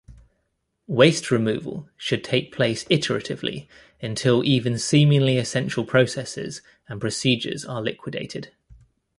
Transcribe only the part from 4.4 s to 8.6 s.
even seemingly essential processes and procedures are liquidated.